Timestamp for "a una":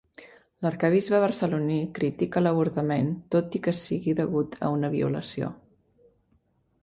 4.69-4.91